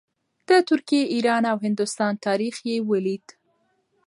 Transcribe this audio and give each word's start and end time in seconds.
د 0.47 0.49
ترکیې، 0.69 1.01
ایران 1.13 1.43
او 1.51 1.57
هندوستان 1.65 2.13
تاریخ 2.25 2.55
یې 2.69 2.77
ولید. 2.89 3.25